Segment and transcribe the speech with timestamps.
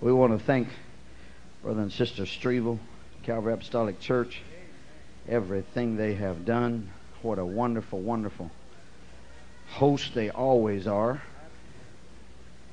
[0.00, 0.68] We want to thank
[1.62, 2.78] Brother and Sister Strevel,
[3.22, 4.42] Calvary Apostolic Church,
[5.28, 6.90] everything they have done.
[7.22, 8.50] What a wonderful, wonderful
[9.68, 11.22] host they always are.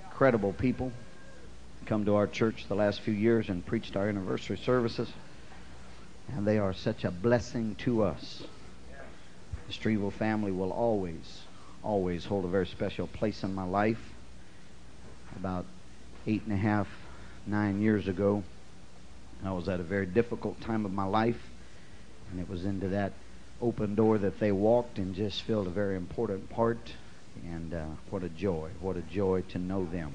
[0.06, 0.92] Incredible people.
[1.86, 5.10] Come to our church the last few years and preached our anniversary services.
[6.36, 8.44] And they are such a blessing to us.
[9.68, 11.44] The Strevel family will always,
[11.84, 14.02] always hold a very special place in my life.
[15.38, 15.66] About
[16.28, 16.88] eight and a half,
[17.46, 18.44] nine years ago,
[19.44, 21.42] I was at a very difficult time of my life,
[22.32, 23.14] and it was into that
[23.62, 26.94] open door that they walked and just filled a very important part.
[27.46, 30.14] And uh, what a joy, what a joy to know them.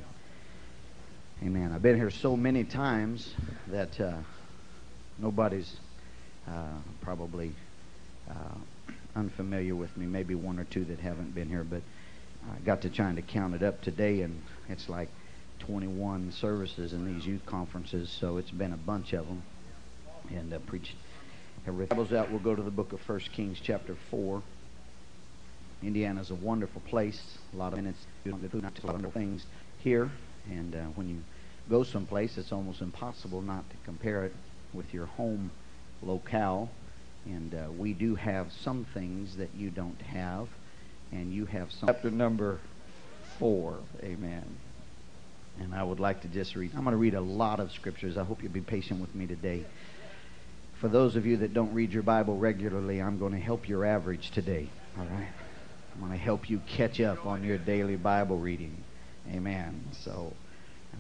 [1.43, 1.73] Amen.
[1.73, 3.35] I've been here so many times
[3.69, 4.15] that uh,
[5.19, 5.77] nobody's
[6.49, 7.53] uh, probably
[8.31, 8.59] uh,
[9.15, 10.07] unfamiliar with me.
[10.07, 11.83] Maybe one or two that haven't been here, but
[12.51, 15.09] I got to trying to count it up today, and it's like
[15.61, 19.43] 21 services in these youth conferences, so it's been a bunch of them.
[20.31, 20.95] And uh, preached
[21.67, 21.97] everything.
[21.97, 24.43] Bibles out, we'll go to the book of First Kings, chapter 4.
[25.83, 27.39] Indiana's a wonderful place.
[27.55, 29.45] A lot of minutes, a lot of things
[29.79, 30.11] here.
[30.51, 31.23] And uh, when you
[31.69, 34.35] go someplace, it's almost impossible not to compare it
[34.73, 35.51] with your home
[36.03, 36.71] locale.
[37.27, 40.49] And uh, we do have some things that you don't have,
[41.11, 41.89] and you have some.
[41.89, 42.61] Chapter number
[43.39, 43.79] four.
[44.03, 44.45] Amen.
[45.61, 46.73] And I would like to just read.
[46.75, 48.17] I'm going to read a lot of scriptures.
[48.17, 49.65] I hope you'll be patient with me today.
[50.81, 53.85] For those of you that don't read your Bible regularly, I'm going to help your
[53.85, 54.69] average today.
[54.99, 55.29] All right?
[55.95, 58.77] I'm going to help you catch up on your daily Bible reading.
[59.33, 59.83] Amen.
[60.05, 60.35] So,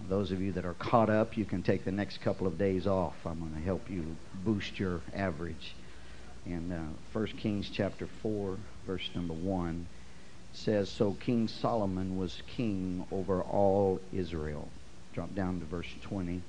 [0.08, 2.86] those of you that are caught up, you can take the next couple of days
[2.86, 3.14] off.
[3.26, 5.74] I'm going to help you boost your average.
[6.46, 9.86] In uh, 1 Kings chapter 4, verse number 1
[10.56, 14.68] says, So King Solomon was king over all Israel.
[15.12, 16.40] Drop down to verse 20.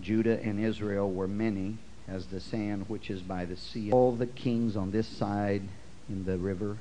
[0.00, 1.76] Judah and Israel were many
[2.06, 3.90] as the sand which is by the sea.
[3.90, 5.62] All the kings on this side
[6.08, 6.76] in the river,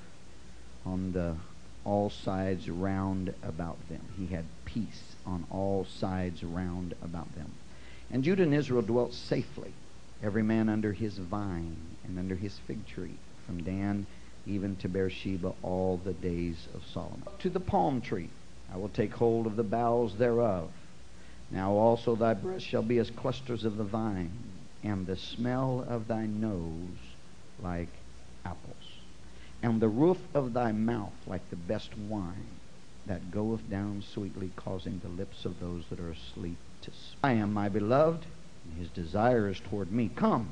[0.85, 1.35] on the
[1.83, 4.01] all sides round about them.
[4.17, 7.49] He had peace on all sides round about them.
[8.11, 9.71] And Judah and Israel dwelt safely,
[10.21, 14.05] every man under his vine and under his fig tree, from Dan
[14.47, 17.23] even to Beersheba all the days of Solomon.
[17.39, 18.29] To the palm tree,
[18.73, 20.69] I will take hold of the boughs thereof.
[21.51, 24.31] Now also thy breasts shall be as clusters of the vine,
[24.83, 26.97] and the smell of thy nose
[27.61, 27.89] like
[28.45, 28.75] apples,
[29.63, 32.47] and the roof of thy mouth like the best wine
[33.05, 37.19] that goeth down sweetly, causing the lips of those that are asleep to sleep.
[37.23, 38.25] I am my beloved,
[38.65, 40.09] and his desire is toward me.
[40.13, 40.51] Come,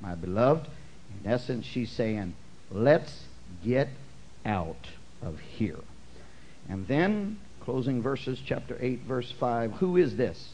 [0.00, 0.68] my beloved.
[1.24, 2.34] In essence, she's saying,
[2.70, 3.24] let's
[3.64, 3.88] get
[4.44, 4.86] out
[5.22, 5.78] of here.
[6.68, 10.52] And then, closing verses, chapter 8, verse 5 Who is this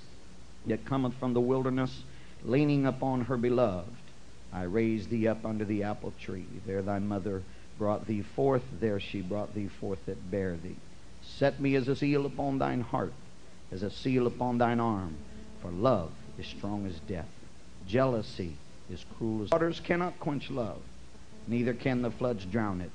[0.66, 2.02] that cometh from the wilderness,
[2.44, 3.90] leaning upon her beloved?
[4.52, 6.46] I raised thee up under the apple tree.
[6.66, 7.42] There thy mother
[7.78, 8.62] brought thee forth.
[8.80, 10.76] There she brought thee forth that bare thee.
[11.22, 13.12] Set me as a seal upon thine heart,
[13.70, 15.16] as a seal upon thine arm.
[15.60, 17.28] For love is strong as death.
[17.86, 18.56] Jealousy
[18.90, 20.80] is cruel as waters cannot quench love,
[21.46, 22.90] neither can the floods drown it.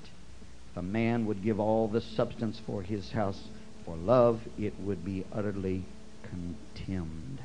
[0.72, 3.41] If a man would give all the substance for his house,
[3.85, 5.84] for love, it would be utterly
[6.23, 7.39] contemned.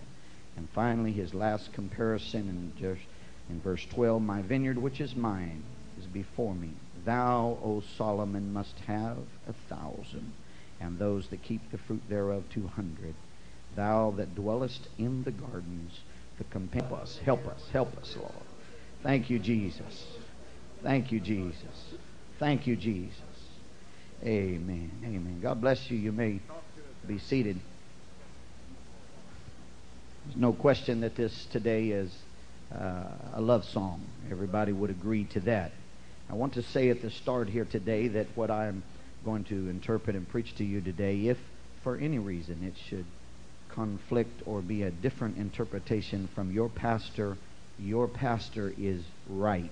[0.57, 2.97] And finally, his last comparison in,
[3.51, 5.63] in verse 12 My vineyard, which is mine,
[5.99, 6.71] is before me.
[7.05, 9.19] Thou, O Solomon, must have
[9.49, 10.33] a thousand,
[10.81, 13.15] and those that keep the fruit thereof two hundred.
[13.77, 16.01] Thou that dwellest in the gardens,
[16.39, 16.89] the companion.
[16.89, 18.33] Help us, help us, help us, Lord.
[19.03, 20.07] Thank you, Jesus.
[20.83, 21.95] Thank you, Jesus.
[22.39, 23.21] Thank you, Jesus.
[24.23, 24.91] Amen.
[25.05, 25.41] Amen.
[25.43, 25.97] God bless you.
[25.97, 26.41] You may
[27.07, 27.59] be seated.
[30.25, 32.13] There's no question that this today is
[32.75, 33.05] uh,
[33.35, 34.05] a love song.
[34.31, 35.73] Everybody would agree to that.
[36.29, 38.83] I want to say at the start here today that what I'm
[39.25, 41.39] going to interpret and preach to you today, if
[41.83, 43.07] for any reason it should
[43.69, 47.37] conflict or be a different interpretation from your pastor,
[47.79, 49.71] your pastor is right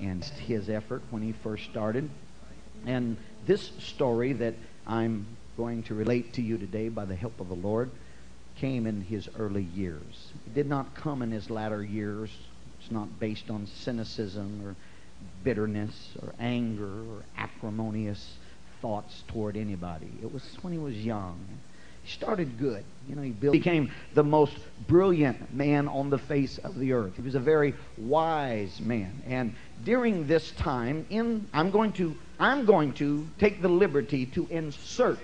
[0.00, 2.08] and his effort when he first started.
[2.86, 3.16] And
[3.46, 4.54] this story that
[4.86, 7.90] I'm going to relate to you today by the help of the Lord
[8.56, 10.32] came in his early years.
[10.46, 12.30] It did not come in his latter years.
[12.80, 14.76] It's not based on cynicism or
[15.42, 18.36] bitterness or anger or acrimonious
[18.80, 20.10] thoughts toward anybody.
[20.22, 21.38] It was when he was young.
[22.08, 22.84] He started good.
[23.06, 24.56] You know, he built, became the most
[24.86, 27.16] brilliant man on the face of the earth.
[27.16, 29.22] He was a very wise man.
[29.26, 34.46] And during this time, in I'm going to I'm going to take the liberty to
[34.48, 35.18] insert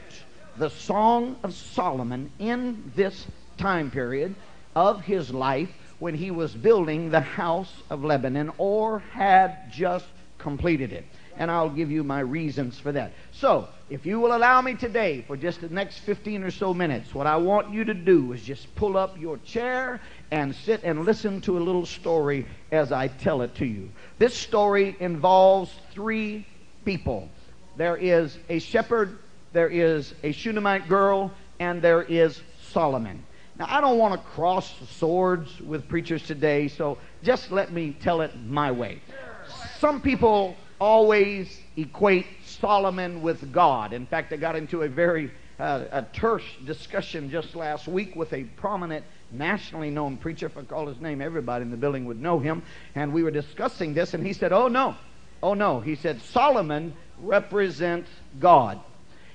[0.58, 3.26] the Song of Solomon in this
[3.56, 4.34] time period
[4.76, 5.70] of his life
[6.00, 11.06] when he was building the house of Lebanon or had just completed it.
[11.38, 13.12] And I'll give you my reasons for that.
[13.32, 17.14] So, if you will allow me today for just the next 15 or so minutes,
[17.14, 20.00] what I want you to do is just pull up your chair
[20.32, 23.88] and sit and listen to a little story as I tell it to you.
[24.18, 26.44] This story involves three
[26.84, 27.28] people
[27.76, 29.18] there is a shepherd,
[29.52, 33.24] there is a Shunammite girl, and there is Solomon.
[33.58, 38.20] Now, I don't want to cross swords with preachers today, so just let me tell
[38.20, 39.00] it my way.
[39.78, 42.26] Some people always equate
[42.64, 43.92] Solomon with God.
[43.92, 48.32] In fact, I got into a very uh, a terse discussion just last week with
[48.32, 50.46] a prominent nationally known preacher.
[50.46, 52.62] If I call his name, everybody in the building would know him.
[52.94, 54.96] And we were discussing this, and he said, Oh, no.
[55.42, 55.80] Oh, no.
[55.80, 58.08] He said, Solomon represents
[58.40, 58.80] God.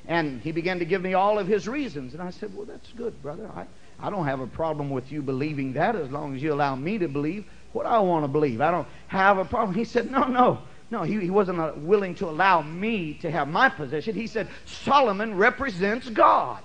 [0.08, 2.16] And he began to give me all of his reasons.
[2.16, 3.48] And I said, Well, that's good, brother.
[3.56, 3.68] I,
[4.00, 6.98] I don't have a problem with you believing that as long as you allow me
[6.98, 8.60] to believe what I want to believe.
[8.60, 9.76] I don't have a problem.
[9.76, 10.64] He said, No, no.
[10.92, 14.16] No, he, he wasn't uh, willing to allow me to have my position.
[14.16, 16.64] He said, Solomon represents God.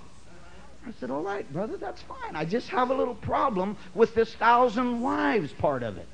[0.86, 2.34] I said, All right, brother, that's fine.
[2.34, 6.08] I just have a little problem with this thousand wives part of it.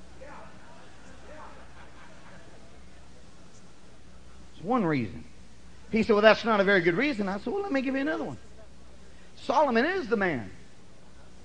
[4.54, 5.24] It's one reason.
[5.90, 7.28] He said, Well, that's not a very good reason.
[7.28, 8.38] I said, Well, let me give you another one.
[9.36, 10.50] Solomon is the man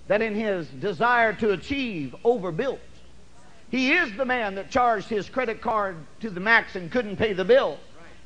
[0.08, 2.80] that in his desire to achieve overbuilt.
[3.70, 7.34] He is the man that charged his credit card to the max and couldn't pay
[7.34, 7.78] the bill.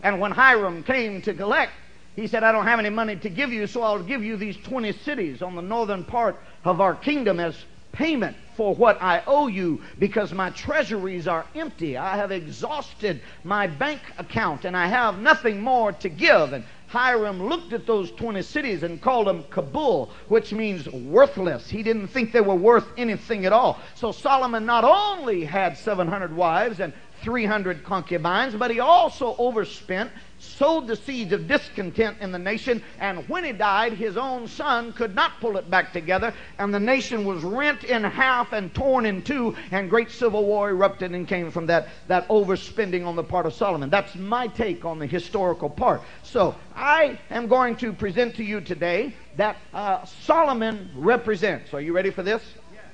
[0.04, 1.74] And when Hiram came to collect,
[2.16, 4.58] he said, I don't have any money to give you, so I'll give you these
[4.58, 7.56] 20 cities on the northern part of our kingdom as
[7.92, 11.98] payment for what I owe you because my treasuries are empty.
[11.98, 16.54] I have exhausted my bank account and I have nothing more to give.
[16.54, 21.70] And Hiram looked at those 20 cities and called them Cabul, which means worthless.
[21.70, 23.80] He didn't think they were worth anything at all.
[23.94, 26.92] So Solomon not only had 700 wives and
[27.22, 33.28] 300 concubines, but he also overspent sowed the seeds of discontent in the nation, and
[33.30, 37.26] when he died, his own son could not pull it back together, and the nation
[37.26, 41.52] was rent in half and torn in two, and great civil war erupted and came
[41.52, 43.90] from that, that overspending on the part of Solomon.
[43.90, 46.02] That's my take on the historical part.
[46.24, 51.74] So I am going to present to you today that uh, Solomon represents.
[51.74, 52.42] Are you ready for this?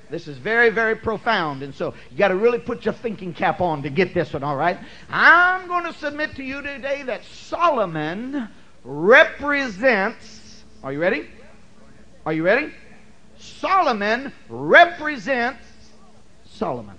[0.09, 1.63] This is very, very profound.
[1.63, 4.43] And so you got to really put your thinking cap on to get this one,
[4.43, 4.77] all right?
[5.09, 8.47] I'm going to submit to you today that Solomon
[8.83, 10.63] represents.
[10.83, 11.27] Are you ready?
[12.25, 12.71] Are you ready?
[13.37, 15.65] Solomon represents
[16.45, 16.95] Solomon.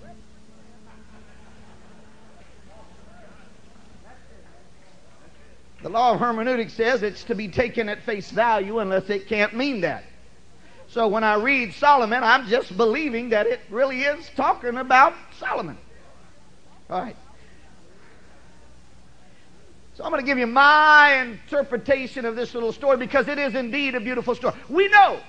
[5.82, 9.54] The law of hermeneutics says it's to be taken at face value unless it can't
[9.54, 10.04] mean that.
[10.96, 15.76] So when I read Solomon, I'm just believing that it really is talking about Solomon.
[16.88, 17.16] All right.
[19.92, 23.54] So I'm going to give you my interpretation of this little story because it is
[23.54, 24.54] indeed a beautiful story.
[24.70, 25.20] We know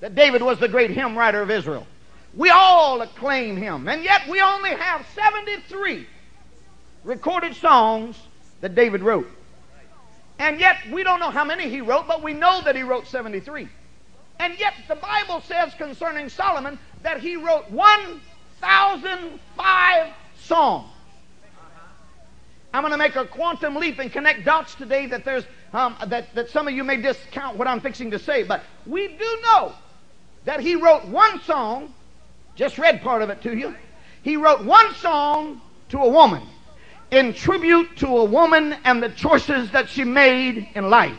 [0.00, 1.86] that David was the great hymn writer of Israel.
[2.34, 3.88] We all acclaim him.
[3.88, 6.06] And yet we only have 73
[7.04, 8.16] recorded songs
[8.62, 9.28] that David wrote.
[10.38, 13.06] And yet we don't know how many he wrote, but we know that he wrote
[13.06, 13.68] 73.
[14.38, 20.88] And yet the Bible says concerning Solomon that he wrote 1,005 songs.
[22.74, 26.34] I'm going to make a quantum leap and connect dots today that there's um, that,
[26.34, 29.72] that some of you may discount what I'm fixing to say, but we do know
[30.44, 31.94] that he wrote one song,
[32.56, 33.74] just read part of it to you.
[34.22, 35.60] He wrote one song
[35.90, 36.42] to a woman
[37.10, 41.18] in tribute to a woman and the choices that she made in life.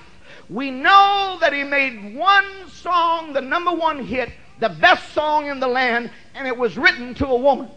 [0.50, 5.60] We know that he made one song the number one hit, the best song in
[5.60, 7.70] the land, and it was written to a woman.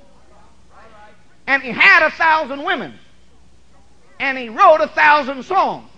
[1.47, 2.95] And he had a thousand women.
[4.19, 5.89] And he wrote a thousand songs.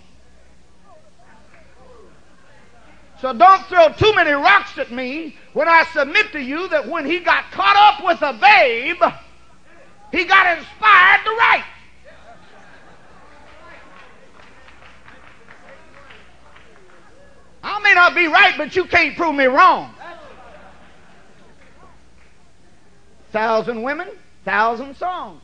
[3.20, 7.04] So don't throw too many rocks at me when I submit to you that when
[7.04, 9.02] he got caught up with a babe,
[10.12, 11.64] he got inspired to write.
[17.68, 19.92] I may not be right, but you can't prove me wrong.
[23.30, 24.08] Thousand women,
[24.46, 25.42] thousand songs.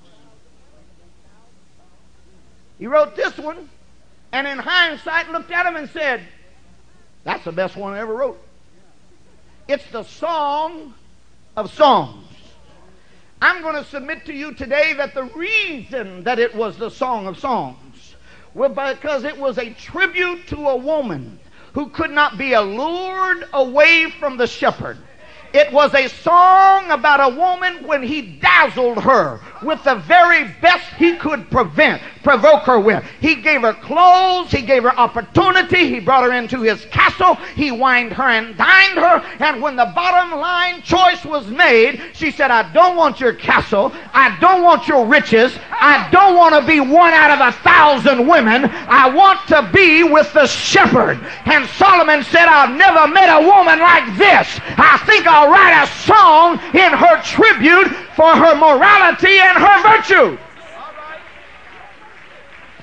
[2.78, 3.68] He wrote this one,
[4.32, 6.22] and in hindsight looked at him and said,
[7.24, 8.42] That's the best one I ever wrote.
[9.68, 10.94] It's the song
[11.58, 12.26] of songs.
[13.42, 17.26] I'm going to submit to you today that the reason that it was the song
[17.26, 18.14] of songs
[18.54, 21.38] was because it was a tribute to a woman
[21.74, 24.96] who could not be allured away from the shepherd.
[25.52, 30.84] It was a song about a woman when he dazzled her with the very best
[30.94, 33.04] he could prevent, provoke her with.
[33.20, 37.70] He gave her clothes, he gave her opportunity, he brought her into his castle, he
[37.70, 42.50] wined her and dined her, and when the bottom line choice was made, she said,
[42.50, 46.80] I don't want your castle, I don't want your riches, I don't want to be
[46.80, 51.20] one out of a thousand women, I want to be with the shepherd.
[51.44, 54.58] And Solomon said, I've never met a woman like this.
[54.76, 60.38] I think I'll write a song in her tribute for her morality and her virtue.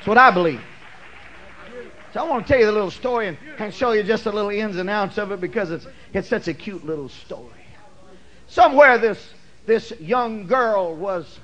[0.02, 0.62] That's what I believe.
[2.12, 4.32] So I want to tell you the little story and, and show you just a
[4.32, 7.52] little ins and outs of it because it's, it's such a cute little story.
[8.48, 9.32] Somewhere this,
[9.68, 11.40] this young girl was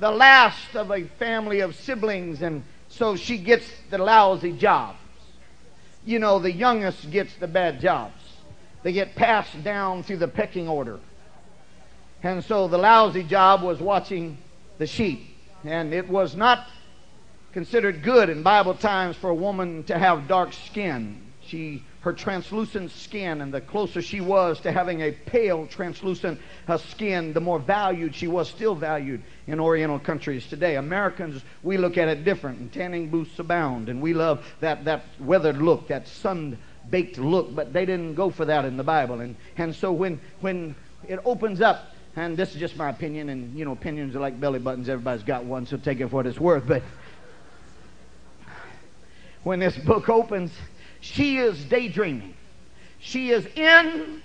[0.00, 4.98] the last of a family of siblings, and so she gets the lousy jobs.
[6.04, 8.20] You know, the youngest gets the bad jobs.
[8.82, 10.98] They get passed down through the pecking order.
[12.24, 14.38] And so the lousy job was watching
[14.78, 15.36] the sheep.
[15.62, 16.66] And it was not
[17.52, 21.20] considered good in Bible times for a woman to have dark skin.
[21.44, 26.78] She, her translucent skin, and the closer she was to having a pale, translucent uh,
[26.78, 30.76] skin, the more valued she was, still valued in Oriental countries today.
[30.76, 35.04] Americans, we look at it different, and tanning booths abound, and we love that, that
[35.20, 36.56] weathered look, that sun
[36.90, 39.20] baked look, but they didn't go for that in the Bible.
[39.20, 40.74] And, and so when, when
[41.06, 44.38] it opens up and this is just my opinion, and you know, opinions are like
[44.38, 44.88] belly buttons.
[44.88, 46.66] Everybody's got one, so take it for what it's worth.
[46.66, 46.82] But
[49.44, 50.52] when this book opens,
[51.00, 52.34] she is daydreaming.
[53.00, 54.22] She is in.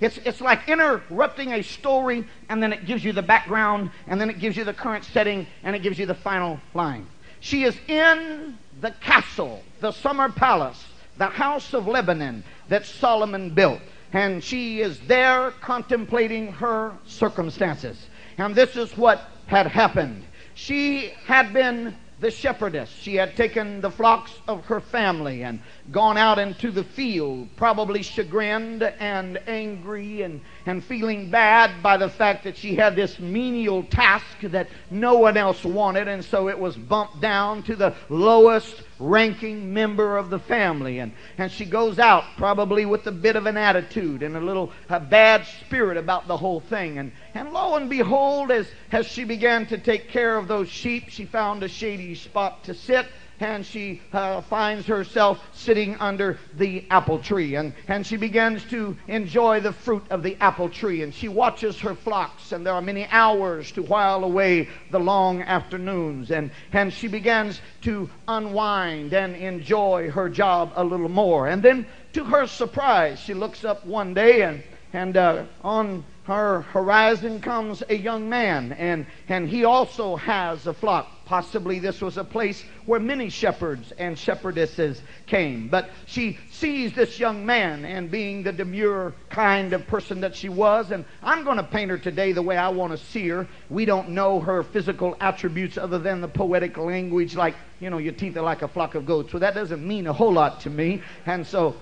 [0.00, 4.28] It's, it's like interrupting a story, and then it gives you the background, and then
[4.28, 7.06] it gives you the current setting, and it gives you the final line.
[7.40, 10.84] She is in the castle, the summer palace,
[11.18, 13.80] the house of Lebanon that Solomon built
[14.12, 18.06] and she is there contemplating her circumstances.
[18.38, 20.24] And this is what had happened.
[20.54, 22.88] She had been the shepherdess.
[22.88, 25.60] She had taken the flocks of her family and
[25.90, 32.08] gone out into the field, probably chagrined and angry and, and feeling bad by the
[32.08, 36.58] fact that she had this menial task that no one else wanted, and so it
[36.58, 41.00] was bumped down to the lowest ranking member of the family.
[41.00, 44.70] And, and she goes out probably with a bit of an attitude and a little
[44.88, 46.98] a bad spirit about the whole thing.
[46.98, 51.08] And, and lo and behold, as, as she began to take care of those sheep,
[51.08, 53.06] she found a shady spot to sit
[53.42, 57.56] and she uh, finds herself sitting under the apple tree.
[57.56, 61.02] And, and she begins to enjoy the fruit of the apple tree.
[61.02, 65.42] And she watches her flocks, and there are many hours to while away the long
[65.42, 66.30] afternoons.
[66.30, 71.48] And, and she begins to unwind and enjoy her job a little more.
[71.48, 76.60] And then, to her surprise, she looks up one day and, and uh, on her
[76.60, 81.08] horizon comes a young man, and, and he also has a flock.
[81.24, 85.68] Possibly this was a place where many shepherds and shepherdesses came.
[85.68, 90.48] But she sees this young man, and being the demure kind of person that she
[90.48, 93.48] was, and I'm going to paint her today the way I want to see her.
[93.68, 98.12] We don't know her physical attributes other than the poetic language, like, you know, your
[98.12, 99.32] teeth are like a flock of goats.
[99.32, 101.02] So that doesn't mean a whole lot to me.
[101.26, 101.74] And so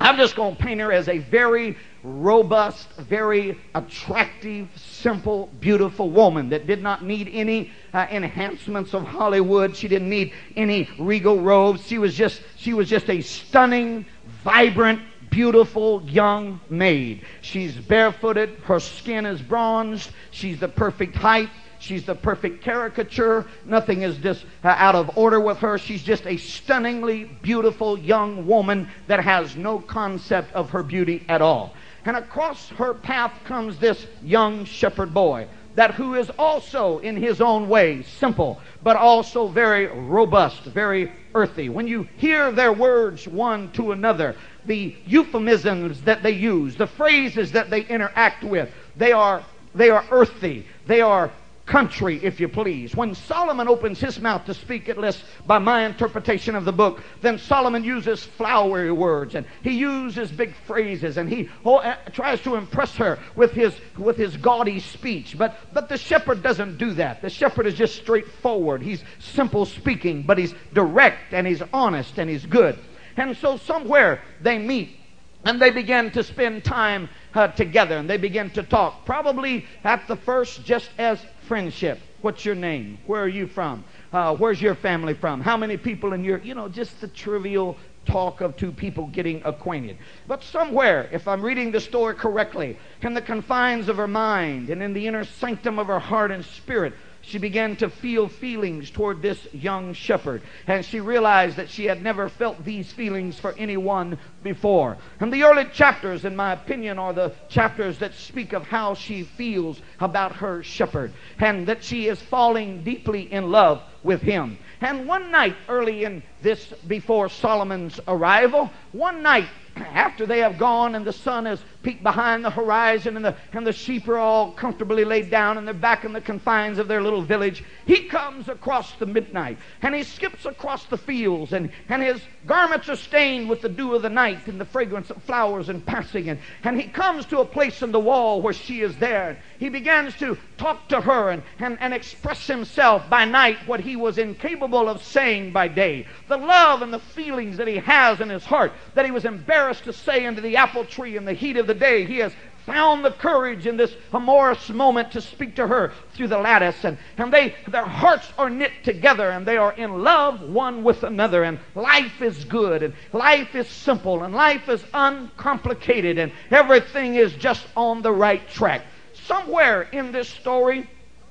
[0.00, 6.48] I'm just going to paint her as a very robust, very attractive, simple, beautiful woman
[6.50, 9.76] that did not need any uh, enhancements of Hollywood.
[9.76, 11.86] She didn't need any regal robes.
[11.86, 14.06] She was just she was just a stunning,
[14.42, 17.24] vibrant, beautiful young maid.
[17.40, 21.48] She's barefooted, her skin is bronzed, she's the perfect height,
[21.82, 23.44] She's the perfect caricature.
[23.64, 25.78] Nothing is just uh, out of order with her.
[25.78, 31.42] She's just a stunningly beautiful young woman that has no concept of her beauty at
[31.42, 31.74] all.
[32.04, 37.40] And across her path comes this young shepherd boy that who is also in his
[37.40, 41.68] own way simple, but also very robust, very earthy.
[41.68, 47.52] When you hear their words one to another, the euphemisms that they use, the phrases
[47.52, 49.42] that they interact with, they are
[49.74, 50.66] they are earthy.
[50.86, 51.30] They are
[51.66, 52.94] country, if you please.
[52.94, 57.02] When Solomon opens his mouth to speak, at least by my interpretation of the book,
[57.20, 62.40] then Solomon uses flowery words and he uses big phrases and he oh, uh, tries
[62.42, 65.36] to impress her with his with his gaudy speech.
[65.38, 67.22] But but the shepherd doesn't do that.
[67.22, 68.82] The shepherd is just straightforward.
[68.82, 72.78] He's simple speaking, but he's direct and he's honest and he's good.
[73.16, 74.96] And so somewhere they meet
[75.44, 79.04] and they begin to spend time uh, together and they begin to talk.
[79.04, 82.00] Probably at the first, just as friendship.
[82.22, 82.96] What's your name?
[83.04, 83.84] Where are you from?
[84.10, 85.42] Uh, where's your family from?
[85.42, 89.42] How many people in your, you know, just the trivial talk of two people getting
[89.44, 89.98] acquainted.
[90.26, 94.82] But somewhere, if I'm reading the story correctly, in the confines of her mind and
[94.82, 99.22] in the inner sanctum of her heart and spirit, she began to feel feelings toward
[99.22, 100.42] this young shepherd.
[100.66, 104.96] And she realized that she had never felt these feelings for anyone before.
[105.20, 109.22] And the early chapters, in my opinion, are the chapters that speak of how she
[109.22, 114.58] feels about her shepherd and that she is falling deeply in love with him.
[114.80, 120.94] And one night early in this, before Solomon's arrival, one night after they have gone
[120.94, 124.52] and the sun has peeked behind the horizon and the, and the sheep are all
[124.52, 128.48] comfortably laid down and they're back in the confines of their little village, he comes
[128.48, 133.48] across the midnight and he skips across the fields and, and his garments are stained
[133.48, 136.80] with the dew of the night and the fragrance of flowers and passing and, and
[136.80, 139.38] he comes to a place in the wall where she is there.
[139.58, 143.96] He begins to talk to her and, and, and express himself by night what he
[143.96, 146.06] was incapable of saying by day.
[146.28, 149.61] The love and the feelings that he has in his heart that he was embarrassed
[149.70, 152.04] to say under the apple tree in the heat of the day.
[152.04, 152.32] He has
[152.66, 156.84] found the courage in this amorous moment to speak to her through the lattice.
[156.84, 161.02] And, and they their hearts are knit together and they are in love one with
[161.02, 161.44] another.
[161.44, 167.32] And life is good and life is simple and life is uncomplicated and everything is
[167.34, 168.82] just on the right track.
[169.14, 170.88] Somewhere in this story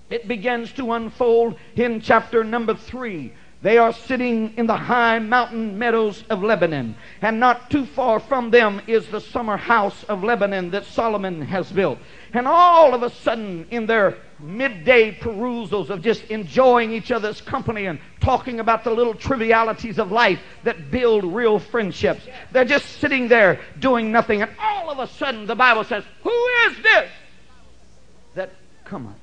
[0.09, 5.77] it begins to unfold in chapter number three they are sitting in the high mountain
[5.77, 10.71] meadows of Lebanon, and not too far from them is the summer house of Lebanon
[10.71, 11.99] that Solomon has built.
[12.33, 17.85] And all of a sudden, in their midday perusals of just enjoying each other's company
[17.85, 23.27] and talking about the little trivialities of life that build real friendships, they're just sitting
[23.27, 24.41] there doing nothing.
[24.41, 27.11] And all of a sudden, the Bible says, Who is this
[28.33, 28.49] that
[28.85, 29.15] cometh?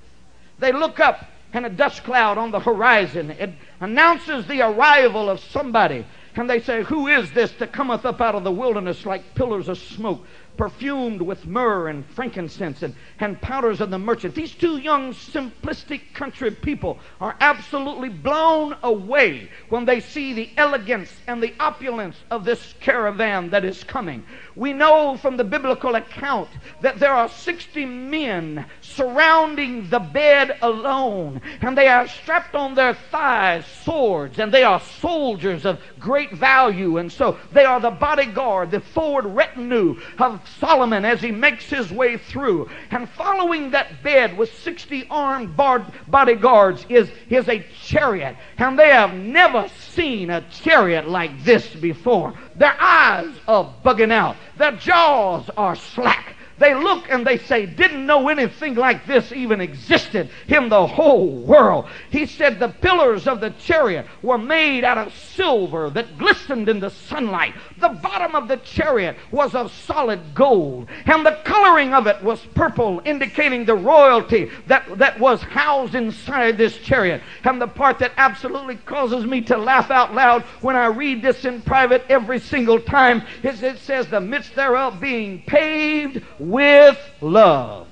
[0.61, 3.31] They look up and a dust cloud on the horizon.
[3.31, 3.51] It
[3.81, 6.05] announces the arrival of somebody.
[6.37, 9.69] And they say, Who is this that cometh up out of the wilderness like pillars
[9.69, 10.25] of smoke?
[10.59, 14.35] Perfumed with myrrh and frankincense and, and powders of the merchant.
[14.35, 21.13] These two young, simplistic country people are absolutely blown away when they see the elegance
[21.29, 24.25] and the opulence of this caravan that is coming.
[24.57, 26.49] We know from the biblical account
[26.83, 32.95] that there are 60 men surrounding the bed alone, and they are strapped on their
[32.95, 38.73] thighs swords, and they are soldiers of great value, and so they are the bodyguard,
[38.73, 42.69] the forward retinue of Solomon as he makes his way through.
[42.91, 48.37] And following that bed with 60 armed bodyguards is, is a chariot.
[48.59, 52.35] And they have never seen a chariot like this before.
[52.57, 56.35] Their eyes are bugging out, their jaws are slack.
[56.59, 61.29] They look and they say, didn't know anything like this even existed in the whole
[61.29, 61.87] world.
[62.11, 66.81] He said the pillars of the chariot were made out of silver that glistened in
[66.81, 67.55] the sunlight.
[67.79, 72.41] The bottom of the chariot was of solid gold, and the coloring of it was
[72.55, 77.23] purple, indicating the royalty that, that was housed inside this chariot.
[77.45, 81.45] And the part that absolutely causes me to laugh out loud when I read this
[81.45, 87.87] in private every single time is it says, the midst thereof being paved with love.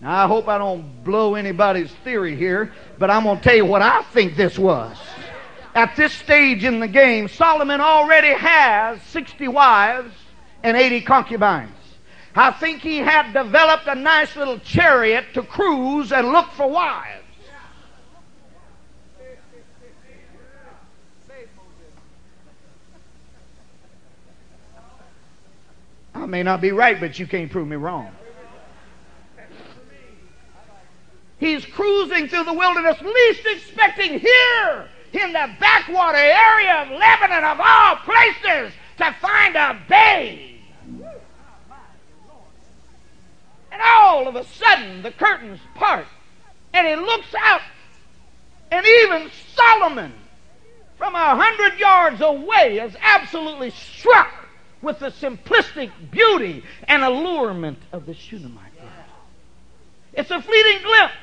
[0.00, 3.64] Now, I hope I don't blow anybody's theory here, but I'm going to tell you
[3.64, 4.96] what I think this was.
[5.74, 10.12] At this stage in the game, Solomon already has 60 wives
[10.62, 11.72] and 80 concubines.
[12.34, 17.25] I think he had developed a nice little chariot to cruise and look for wives.
[26.26, 28.10] I may not be right, but you can't prove me wrong.
[31.38, 37.60] He's cruising through the wilderness, least expecting here in the backwater area of Lebanon, of
[37.60, 40.58] all places, to find a babe.
[43.70, 46.08] And all of a sudden, the curtains part,
[46.72, 47.60] and he looks out,
[48.72, 50.12] and even Solomon,
[50.98, 54.35] from a hundred yards away, is absolutely struck
[54.82, 58.88] with the simplistic beauty and allurement of the Shunammite girl.
[60.12, 61.14] It's a fleeting glimpse.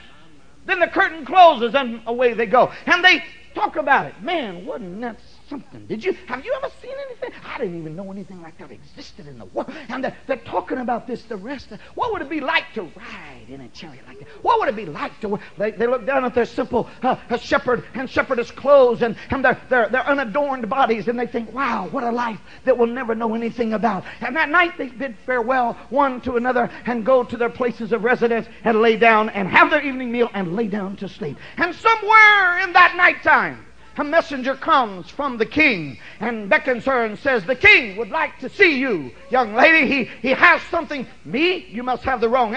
[0.65, 2.71] Then the curtain closes and away they go.
[2.85, 4.21] And they talk about it.
[4.21, 5.85] Man, wasn't that something.
[5.85, 7.31] Did you have you ever seen anything?
[7.45, 9.71] I didn't even know anything like that existed in the world.
[9.89, 12.83] And they're, they're talking about this the rest of what would it be like to
[12.83, 14.27] ride in a chariot like that?
[14.41, 17.83] What would it be like to they, they look down at their simple uh, shepherd
[17.93, 22.03] and shepherdess clothes and, and their, their, their unadorned bodies and they think, wow, what
[22.03, 24.03] a life that we'll never know anything about.
[24.21, 28.03] And that night they bid farewell one to another and go to their places of
[28.03, 31.37] residence and lay down and have their evening meal and lay down to sleep.
[31.57, 33.65] And somewhere in that nighttime
[33.97, 38.39] a messenger comes from the king and beckons her and says, The king would like
[38.39, 39.87] to see you, young lady.
[39.87, 41.05] He, he has something.
[41.25, 41.65] Me?
[41.69, 42.55] You must have the wrong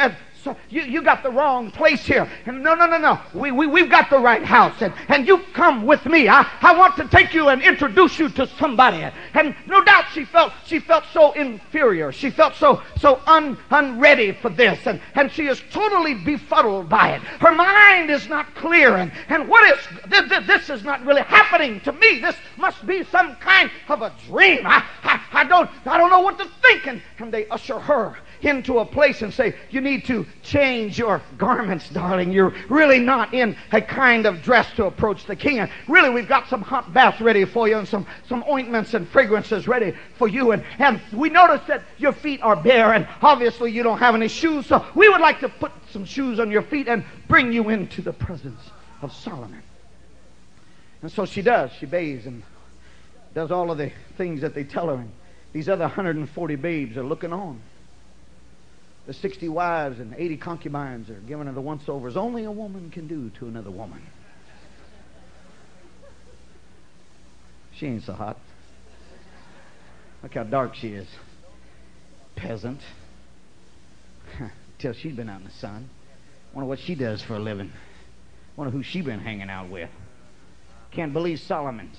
[0.69, 2.31] you, you got the wrong place here.
[2.47, 3.21] And no, no, no, no.
[3.35, 4.81] We, we, we've got the right house.
[4.81, 6.29] And, and you come with me.
[6.29, 9.07] I, I want to take you and introduce you to somebody.
[9.35, 12.13] And no doubt she felt, she felt so inferior.
[12.13, 14.87] She felt so, so un, unready for this.
[14.87, 17.23] And, and she is totally befuddled by it.
[17.23, 18.97] Her mind is not clear.
[18.97, 22.21] And, and what is, this, this is not really happening to me.
[22.21, 24.67] This must be some kind of a dream.
[24.67, 26.87] I, I, I don't, I don't know what to think.
[26.87, 31.23] And, and they usher her into a place and say, You need to change your
[31.39, 32.33] garments, darling.
[32.33, 35.59] You're really not in a kind of dress to approach the king.
[35.59, 39.09] And really, we've got some hot baths ready for you and some, some ointments and
[39.09, 40.53] fragrances ready for you.
[40.53, 44.29] And, and we notice that your feet are bare, and obviously, you don't have any
[44.29, 44.67] shoes.
[44.67, 48.03] So we would like to put some shoes on your feet and bring you into
[48.03, 48.61] the presence
[49.03, 49.63] of Solomon.
[51.03, 51.71] And so she does.
[51.73, 52.43] She bathes and
[53.35, 54.95] does all of the things that they tell her.
[54.95, 55.13] And
[55.53, 57.61] these other 140 babes are looking on
[59.07, 62.91] the 60 wives and 80 concubines are giving her the once overs only a woman
[62.91, 64.03] can do to another woman.
[67.75, 68.39] She ain't so hot.
[70.23, 71.07] Look how dark she is.
[72.35, 72.81] Peasant.
[74.79, 75.89] Till she's been out in the sun.
[76.53, 77.71] Wonder what she does for a living.
[78.57, 79.91] Wonder who she been hanging out with.
[80.91, 81.99] Can't believe Solomon's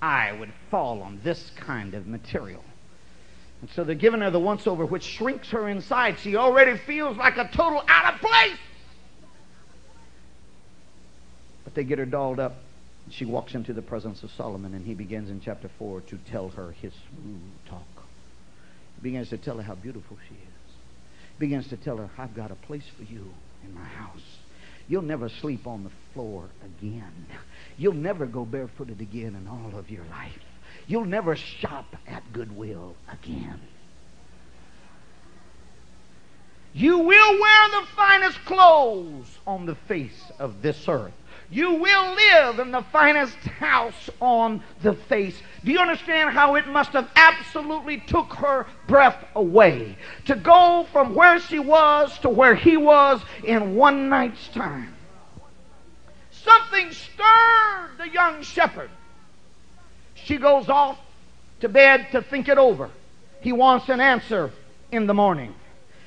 [0.00, 2.64] eye would fall on this kind of material.
[3.60, 6.18] And so they're giving her the once over, which shrinks her inside.
[6.20, 8.58] She already feels like a total out of place.
[11.64, 12.54] But they get her dolled up.
[13.04, 16.18] and She walks into the presence of Solomon, and he begins in chapter 4 to
[16.30, 16.92] tell her his
[17.68, 17.82] talk.
[18.96, 20.40] He begins to tell her how beautiful she is.
[21.36, 23.28] He begins to tell her, I've got a place for you
[23.64, 24.22] in my house.
[24.88, 27.26] You'll never sleep on the floor again.
[27.76, 30.38] You'll never go barefooted again in all of your life.
[30.88, 33.60] You'll never shop at Goodwill again.
[36.72, 41.12] You will wear the finest clothes on the face of this earth.
[41.50, 45.40] You will live in the finest house on the face.
[45.64, 49.96] Do you understand how it must have absolutely took her breath away
[50.26, 54.94] to go from where she was to where he was in one night's time?
[56.30, 58.90] Something stirred the young shepherd.
[60.28, 60.98] She goes off
[61.60, 62.90] to bed to think it over.
[63.40, 64.50] He wants an answer
[64.92, 65.54] in the morning.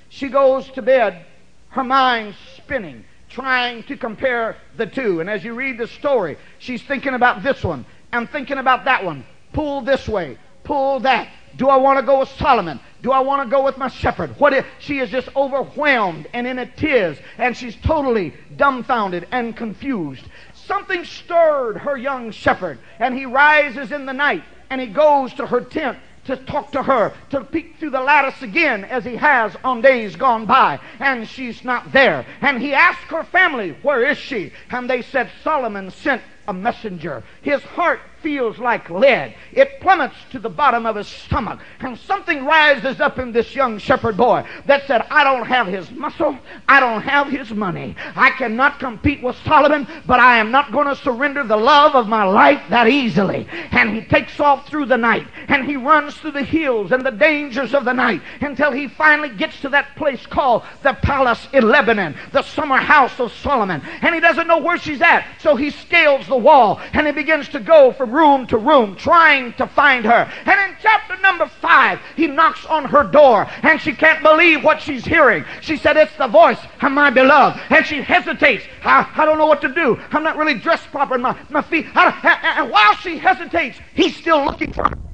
[0.09, 1.25] She goes to bed,
[1.69, 5.21] her mind spinning, trying to compare the two.
[5.21, 9.03] And as you read the story, she's thinking about this one and thinking about that
[9.03, 9.25] one.
[9.53, 11.27] Pull this way, pull that.
[11.55, 12.79] Do I want to go with Solomon?
[13.01, 14.39] Do I want to go with my shepherd?
[14.39, 19.57] What if she is just overwhelmed and in a tears and she's totally dumbfounded and
[19.57, 20.25] confused?
[20.65, 25.45] Something stirred her young shepherd, and he rises in the night and he goes to
[25.45, 29.55] her tent to talk to her, to peek through the lattice again as he has
[29.63, 30.79] on days gone by.
[30.99, 32.25] And she's not there.
[32.41, 34.53] And he asked her family, Where is she?
[34.69, 37.23] And they said, Solomon sent a messenger.
[37.41, 39.35] His heart feels like lead.
[39.51, 41.59] It plummets to the bottom of his stomach.
[41.79, 45.89] And something rises up in this young shepherd boy that said, I don't have his
[45.91, 46.37] muscle.
[46.67, 47.95] I don't have his money.
[48.15, 52.07] I cannot compete with Solomon, but I am not going to surrender the love of
[52.07, 53.47] my life that easily.
[53.71, 57.11] And he takes off through the night and he runs through the hills and the
[57.11, 61.67] dangers of the night until he finally gets to that place called the Palace in
[61.67, 63.81] Lebanon, the summer house of Solomon.
[64.01, 67.49] And he doesn't know where she's at, so he scales the wall and he begins
[67.49, 70.31] to go from room to room trying to find her.
[70.45, 74.81] And in chapter number five, he knocks on her door and she can't believe what
[74.81, 75.45] she's hearing.
[75.61, 77.59] She said, It's the voice of my beloved.
[77.69, 78.65] And she hesitates.
[78.83, 79.99] I, I don't know what to do.
[80.11, 81.17] I'm not really dressed proper.
[81.17, 81.85] My, my feet.
[81.95, 85.10] I, and while she hesitates, he's still looking for her.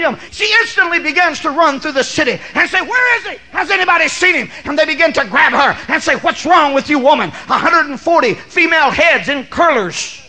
[0.00, 3.36] Him, she instantly begins to run through the city and say, Where is he?
[3.50, 4.50] Has anybody seen him?
[4.64, 7.30] And they begin to grab her and say, What's wrong with you, woman?
[7.30, 10.22] 140 female heads in curlers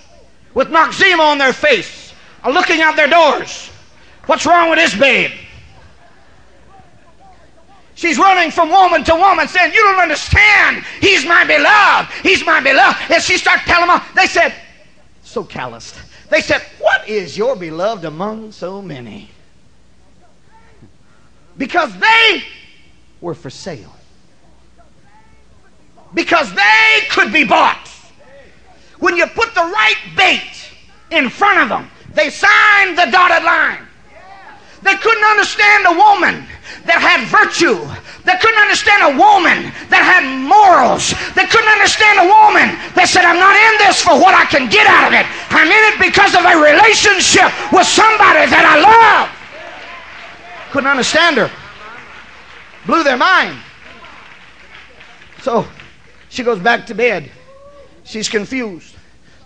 [0.54, 3.70] with Noxzema on their face are looking out their doors.
[4.26, 5.32] What's wrong with this babe?
[7.98, 10.86] She's running from woman to woman saying, You don't understand.
[11.02, 12.12] He's my beloved.
[12.22, 13.12] He's my beloved.
[13.12, 14.54] And she started telling them, they said,
[15.24, 15.96] so calloused.
[16.30, 19.30] They said, What is your beloved among so many?
[21.58, 22.44] Because they
[23.22, 23.94] were for sale.
[26.14, 27.90] Because they could be bought.
[29.00, 30.72] When you put the right bait
[31.12, 33.86] in front of them, they signed the dotted line.
[34.84, 36.46] They couldn't understand a woman
[36.86, 37.78] that had virtue.
[38.24, 41.14] They couldn't understand a woman that had morals.
[41.34, 44.70] They couldn't understand a woman that said, I'm not in this for what I can
[44.70, 45.26] get out of it.
[45.52, 49.37] I'm in it because of a relationship with somebody that I love.
[50.72, 51.52] Couldn't understand her.
[52.86, 53.58] Blew their mind.
[55.42, 55.66] So
[56.30, 57.32] she goes back to bed.
[58.04, 58.96] She's confused.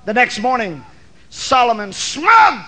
[0.05, 0.83] The next morning,
[1.29, 2.65] Solomon smug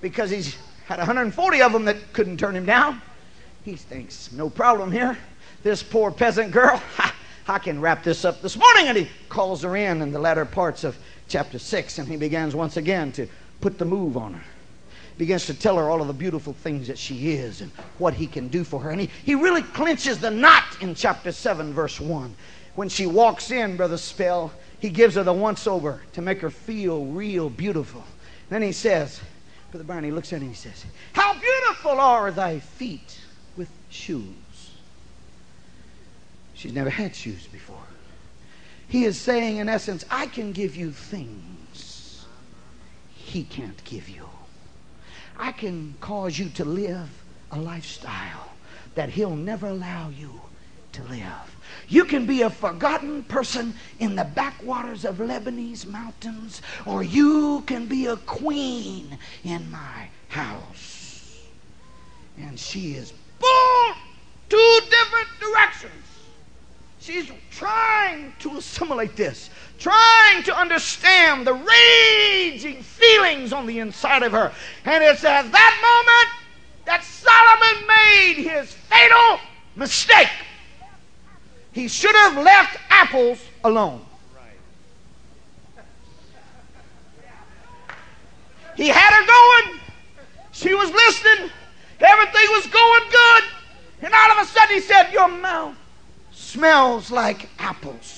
[0.00, 3.00] because he's had 140 of them that couldn't turn him down.
[3.64, 5.18] He thinks, no problem here.
[5.62, 6.80] This poor peasant girl,
[7.48, 8.88] I can wrap this up this morning.
[8.88, 10.96] And he calls her in in the latter parts of
[11.28, 13.26] chapter 6, and he begins once again to
[13.60, 14.42] put the move on her.
[15.18, 18.26] Begins to tell her all of the beautiful things that she is and what he
[18.26, 18.90] can do for her.
[18.90, 22.34] And he, he really clinches the knot in chapter 7, verse 1.
[22.76, 26.50] When she walks in, Brother Spell, he gives her the once over to make her
[26.50, 28.00] feel real beautiful.
[28.00, 29.20] And Then he says,
[29.72, 33.18] Brother he looks at her and he says, How beautiful are thy feet
[33.56, 34.24] with shoes.
[36.54, 37.76] She's never had shoes before.
[38.86, 42.24] He is saying, in essence, I can give you things
[43.28, 44.27] he can't give you.
[45.38, 47.08] I can cause you to live
[47.52, 48.52] a lifestyle
[48.94, 50.40] that he'll never allow you
[50.92, 51.56] to live.
[51.88, 57.86] You can be a forgotten person in the backwaters of Lebanese mountains, or you can
[57.86, 61.46] be a queen in my house.
[62.38, 63.96] And she is pulled
[64.48, 65.92] two different directions.
[67.00, 74.32] She's trying to assimilate this, trying to understand the raging feelings on the inside of
[74.32, 74.52] her.
[74.84, 79.40] And it's at that moment that Solomon made his fatal
[79.76, 80.28] mistake.
[81.72, 84.04] He should have left apples alone.
[88.76, 89.80] He had her going.
[90.52, 91.50] She was listening.
[92.00, 93.44] Everything was going good.
[94.02, 95.74] And all of a sudden he said, Your mouth
[96.32, 98.17] smells like apples.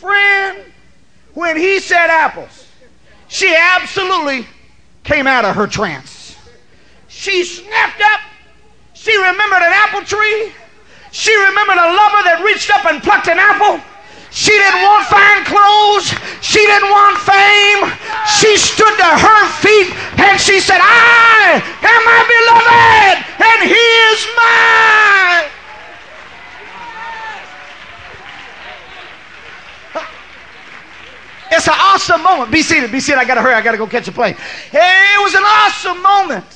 [0.00, 0.64] Friend,
[1.34, 2.66] when he said apples,
[3.28, 4.46] she absolutely
[5.04, 6.36] came out of her trance.
[7.08, 8.20] She snapped up.
[8.94, 10.52] She remembered an apple tree.
[11.12, 13.76] She remembered a lover that reached up and plucked an apple.
[14.32, 16.16] She didn't want fine clothes.
[16.40, 17.92] She didn't want fame.
[18.40, 24.20] She stood to her feet and she said, I am my beloved and he is
[24.32, 25.49] mine.
[31.60, 32.50] It's an awesome moment.
[32.50, 33.18] Be seated, be seated.
[33.18, 33.52] I got to hurry.
[33.52, 34.34] I got to go catch a plane.
[34.72, 36.46] It was an awesome moment.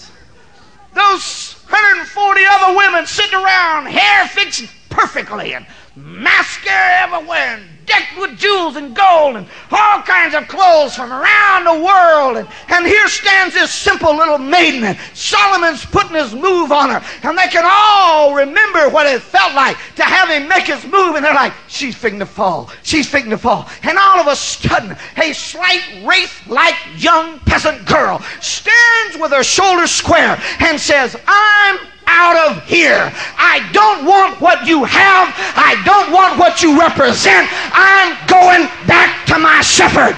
[0.95, 8.39] Those 140 other women sitting around, hair fixed perfectly, and mascara everywhere, and decked with
[8.39, 12.37] jewels and gold, and all kinds of clothes from around the world.
[12.39, 17.03] And, and here stands this simple little maiden, and Solomon's putting his move on her,
[17.23, 21.17] and they can all remember what it felt like to have him make his move,
[21.17, 23.69] and they're like, she's fitting to fall, she's fitting to fall.
[23.83, 29.91] And all of a sudden, a slight wraith-like young peasant girl stands with her shoulders
[29.91, 33.13] square and says, I'm out of here.
[33.37, 35.33] I don't want what you have.
[35.57, 37.49] I don't want what you represent.
[37.73, 40.17] I'm going back to my shepherd.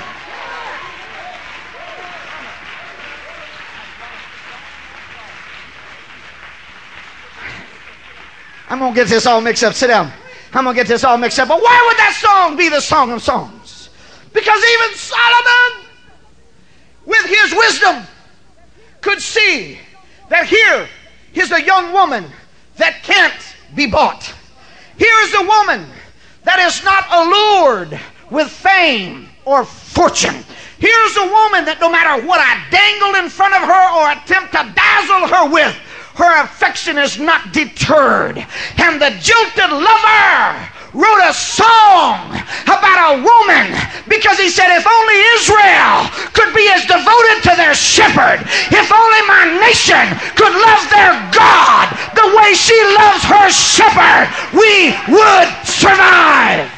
[8.68, 9.75] I'm going to get this all mixed up.
[9.75, 10.12] Sit down.
[10.53, 11.49] I'm going to get this all mixed up.
[11.49, 13.90] But why would that song be the song of songs?
[14.33, 15.88] Because even Solomon,
[17.05, 18.03] with his wisdom,
[19.01, 19.79] could see
[20.29, 20.88] that here
[21.40, 22.25] is a young woman
[22.77, 24.33] that can't be bought.
[24.99, 25.87] Here is a woman
[26.44, 30.44] that is not allured with fame or fortune.
[30.79, 34.53] Here's a woman that no matter what I dangle in front of her or attempt
[34.53, 35.72] to dazzle her with,
[36.16, 38.38] her affection is not deterred.
[38.79, 42.32] And the jilted lover wrote a song
[42.64, 43.76] about a woman
[44.09, 48.40] because he said, if only Israel could be as devoted to their shepherd,
[48.72, 54.96] if only my nation could love their God the way she loves her shepherd, we
[55.12, 56.72] would survive.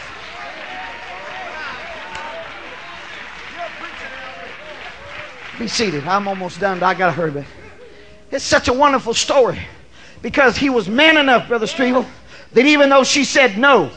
[5.59, 6.07] Be seated.
[6.07, 7.46] I'm almost done, but I got to hurry back.
[8.31, 9.59] It's such a wonderful story
[10.22, 12.07] because he was man enough, Brother Strevel,
[12.52, 13.90] that even though she said no,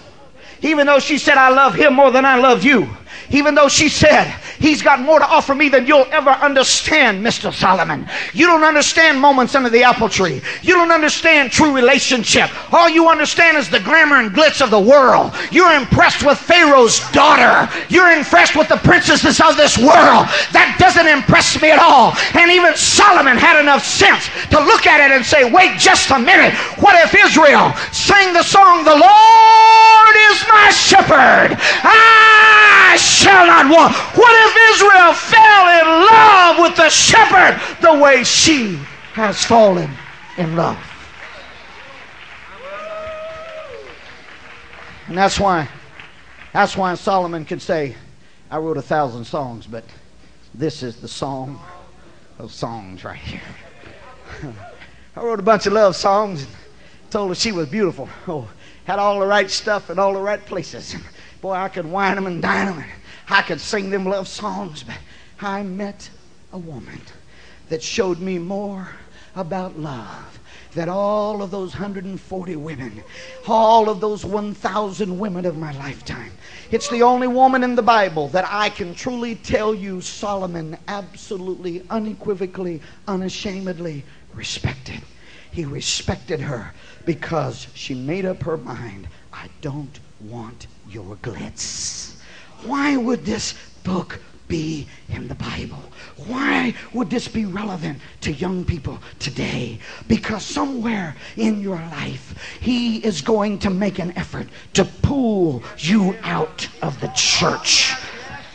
[0.62, 2.90] even though she said, I love him more than I love you,
[3.32, 7.52] even though she said, He's got more to offer me than you'll ever understand, Mr.
[7.52, 8.08] Solomon.
[8.32, 10.40] You don't understand moments under the apple tree.
[10.62, 12.52] You don't understand true relationship.
[12.72, 15.34] All you understand is the glamour and glitz of the world.
[15.52, 17.74] You're impressed with Pharaoh's daughter.
[17.90, 20.30] You're impressed with the princesses of this world.
[20.54, 22.14] That doesn't impress me at all.
[22.38, 26.20] And even Solomon had enough sense to look at it and say, wait just a
[26.20, 26.54] minute.
[26.78, 31.58] What if Israel sang the song, The Lord is my shepherd?
[31.82, 32.61] I
[32.98, 33.96] shall not want.
[33.96, 38.76] What if Israel fell in love with the shepherd the way she
[39.14, 39.90] has fallen
[40.38, 40.78] in love?
[45.08, 45.68] And that's why,
[46.54, 47.96] that's why Solomon could say,
[48.50, 49.84] I wrote a thousand songs, but
[50.54, 51.60] this is the song
[52.40, 53.42] of songs right here.
[55.16, 56.52] I wrote a bunch of love songs and
[57.10, 58.08] told her she was beautiful.
[58.28, 58.48] Oh,
[58.86, 60.96] had all the right stuff in all the right places.
[61.42, 62.84] Boy, I could wine them and dine them.
[63.28, 64.98] I could sing them love songs, but
[65.40, 66.10] I met
[66.54, 67.02] a woman
[67.70, 68.90] that showed me more
[69.36, 70.40] about love
[70.74, 73.04] than all of those 140 women,
[73.48, 76.32] all of those 1,000 women of my lifetime.
[76.72, 81.84] It's the only woman in the Bible that I can truly tell you Solomon absolutely,
[81.90, 85.02] unequivocally, unashamedly respected.
[85.52, 86.74] He respected her
[87.06, 92.16] because she made up her mind I don't want your glitz.
[92.66, 95.82] Why would this book be in the Bible?
[96.28, 99.80] Why would this be relevant to young people today?
[100.08, 106.16] Because somewhere in your life, He is going to make an effort to pull you
[106.24, 107.94] out of the church.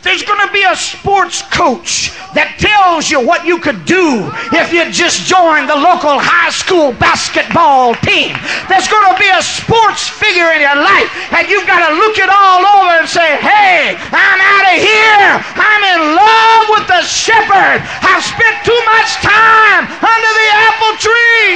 [0.07, 4.71] There's going to be a sports coach that tells you what you could do if
[4.71, 8.31] you just joined the local high school basketball team.
[8.71, 12.15] There's going to be a sports figure in your life, and you've got to look
[12.15, 15.43] it all over and say, hey, I'm out of here.
[15.59, 17.83] I'm in love with the shepherd.
[17.83, 21.51] I've spent too much time under the apple tree.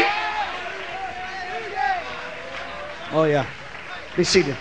[3.15, 3.47] Oh, yeah.
[4.19, 4.59] Be seated.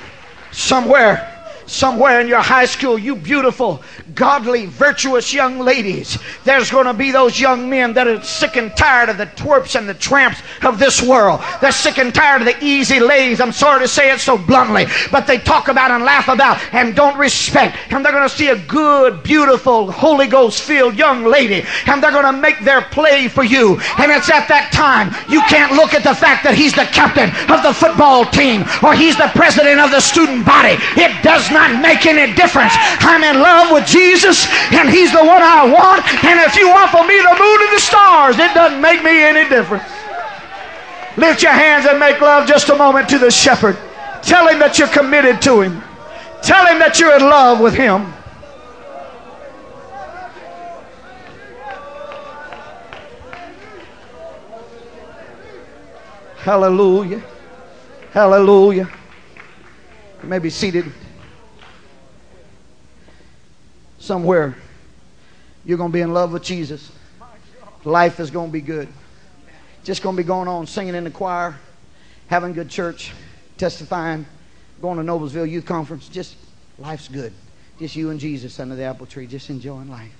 [0.55, 1.30] Somewhere
[1.71, 3.83] somewhere in your high school, you beautiful,
[4.15, 8.77] godly, virtuous young ladies, there's going to be those young men that are sick and
[8.77, 11.41] tired of the twerps and the tramps of this world.
[11.61, 13.41] They're sick and tired of the easy ladies.
[13.41, 16.95] I'm sorry to say it so bluntly, but they talk about and laugh about and
[16.97, 17.79] don't respect.
[17.91, 22.11] And they're going to see a good, beautiful, Holy Ghost filled young lady, and they're
[22.11, 23.79] going to make their play for you.
[23.99, 27.31] And it's at that time you can't look at the fact that he's the captain
[27.53, 30.75] of the football team or he's the president of the student body.
[30.97, 32.73] It does not not make any difference.
[33.01, 36.03] I'm in love with Jesus, and He's the one I want.
[36.25, 39.49] And if you offer me the moon and the stars, it doesn't make me any
[39.49, 39.85] difference.
[41.17, 43.77] Lift your hands and make love just a moment to the shepherd.
[44.23, 45.83] Tell him that you're committed to him.
[46.43, 48.13] Tell him that you're in love with him.
[56.39, 57.23] Hallelujah.
[58.13, 58.89] Hallelujah.
[60.23, 60.91] You may be seated.
[64.11, 64.57] Somewhere,
[65.65, 66.91] you're going to be in love with Jesus.
[67.85, 68.89] Life is going to be good.
[69.85, 71.55] Just going to be going on singing in the choir,
[72.27, 73.13] having good church,
[73.57, 74.27] testifying,
[74.83, 76.09] going to Noblesville Youth Conference.
[76.09, 76.35] Just
[76.77, 77.33] life's good.
[77.79, 80.11] Just you and Jesus under the apple tree, just enjoying life.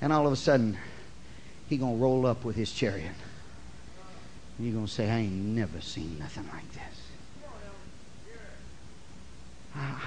[0.00, 0.78] And all of a sudden,
[1.68, 3.10] he going to roll up with his chariot.
[4.58, 8.30] And you're going to say, I ain't never seen nothing like this.
[9.74, 10.02] I,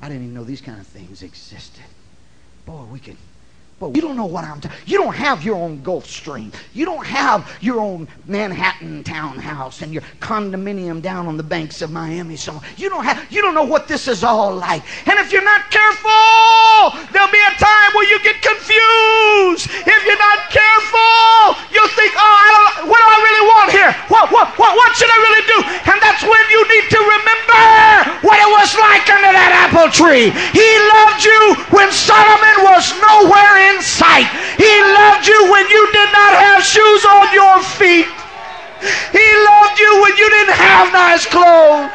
[0.00, 1.82] I didn't even know these kind of things existed.
[2.66, 3.16] Boy, we can.
[3.80, 4.78] but you don't know what I'm talking.
[4.86, 6.54] You don't have your own Gulfstream.
[6.72, 11.90] You don't have your own Manhattan townhouse and your condominium down on the banks of
[11.90, 12.62] Miami somewhere.
[12.76, 13.26] You don't have.
[13.32, 14.82] You don't know what this is all like.
[15.08, 19.66] And if you're not careful, there'll be a time where you get confused.
[19.82, 22.71] If you're not careful, you'll think, "Oh, I don't.
[22.82, 23.90] What do I really want here?
[24.08, 24.30] What?
[24.30, 24.58] What?
[24.58, 24.72] What?
[24.74, 25.58] What should I really do?"
[25.90, 27.64] And that's when you need to remember
[28.26, 30.30] what it was like under that apple tree.
[30.30, 30.68] He
[30.98, 34.26] loved you when Solomon was nowhere in sight.
[34.58, 38.08] He loved you when you did not have shoes on your feet.
[39.12, 41.90] He loved you when you didn't have nice clothes.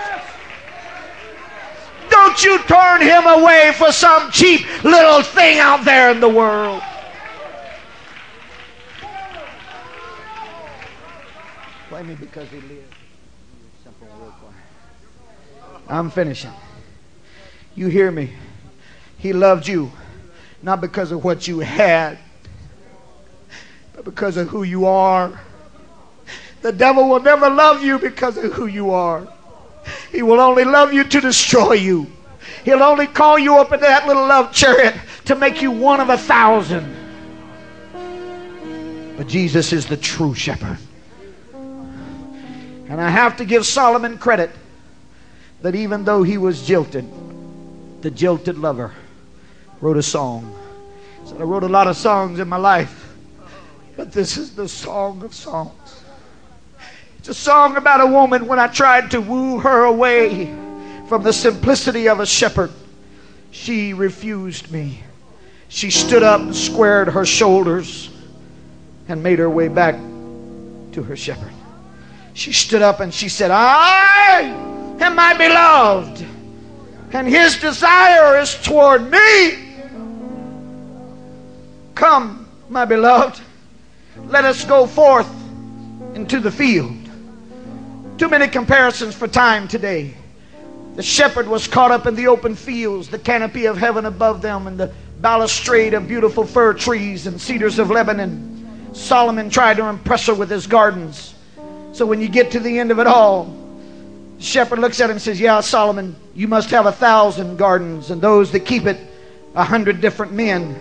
[2.09, 6.81] Don't you turn him away for some cheap little thing out there in the world.
[12.05, 12.93] Me because he lives.
[15.89, 16.51] I'm finishing.
[17.75, 18.33] You hear me?
[19.17, 19.91] He loved you
[20.61, 22.17] not because of what you had,
[23.95, 25.39] but because of who you are.
[26.61, 29.27] The devil will never love you because of who you are.
[30.11, 32.07] He will only love you to destroy you.
[32.65, 34.95] He'll only call you up into that little love chariot
[35.25, 36.95] to make you one of a thousand.
[39.15, 40.77] But Jesus is the true shepherd.
[42.89, 44.49] And I have to give Solomon credit
[45.61, 47.05] that even though he was jilted,
[48.01, 48.93] the jilted lover
[49.81, 50.55] wrote a song.
[51.25, 53.13] Said, I wrote a lot of songs in my life,
[53.97, 56.03] but this is the song of songs.
[57.17, 60.45] It's a song about a woman when I tried to woo her away
[61.09, 62.71] from the simplicity of a shepherd.
[63.51, 65.03] She refused me.
[65.67, 68.09] She stood up and squared her shoulders
[69.09, 69.95] and made her way back
[70.93, 71.56] to her shepherd.
[72.37, 74.41] She stood up and she said, I
[74.99, 76.23] am my beloved,
[77.11, 79.73] and his desire is toward me.
[81.95, 83.41] Come, my beloved,
[84.27, 85.27] let us go forth
[86.13, 87.09] into the field.
[88.19, 90.13] Too many comparisons for time today.
[90.93, 94.67] The shepherd was caught up in the open fields, the canopy of heaven above them,
[94.67, 98.93] and the balustrade of beautiful fir trees and cedars of Lebanon.
[98.93, 101.33] Solomon tried to impress her with his gardens.
[101.93, 103.45] So when you get to the end of it all,
[104.37, 108.11] the shepherd looks at him and says, Yeah, Solomon, you must have a thousand gardens,
[108.11, 108.97] and those that keep it,
[109.55, 110.79] a hundred different men.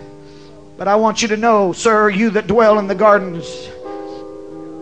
[0.77, 3.69] But I want you to know, sir, you that dwell in the gardens,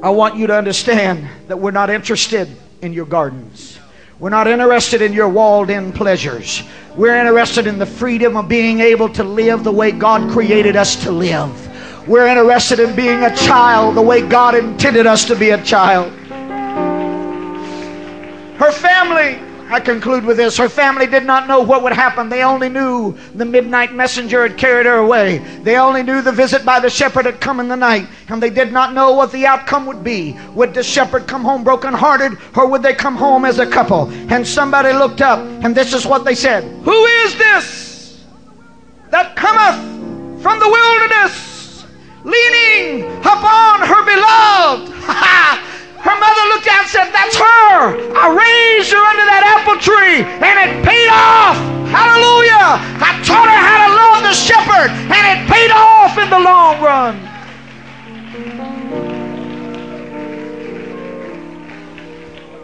[0.03, 2.49] I want you to understand that we're not interested
[2.81, 3.79] in your gardens.
[4.19, 6.63] We're not interested in your walled in pleasures.
[6.95, 10.95] We're interested in the freedom of being able to live the way God created us
[11.03, 11.64] to live.
[12.07, 16.11] We're interested in being a child the way God intended us to be a child.
[18.59, 19.39] Her family,
[19.69, 22.29] I conclude with this, her family did not know what would happen.
[22.29, 25.39] They only knew the midnight messenger had carried her away.
[25.63, 28.51] They only knew the visit by the shepherd had come in the night, and they
[28.51, 30.37] did not know what the outcome would be.
[30.53, 34.11] Would the shepherd come home brokenhearted, or would they come home as a couple?
[34.31, 38.23] And somebody looked up, and this is what they said Who is this
[39.09, 41.44] that cometh from the wilderness,
[42.25, 44.91] leaning upon her beloved?
[46.05, 47.97] Her mother looked out and said, That's her.
[48.13, 51.57] I raised her under that apple tree and it paid off.
[51.89, 52.77] Hallelujah.
[53.01, 56.77] I taught her how to love the shepherd and it paid off in the long
[56.77, 57.17] run.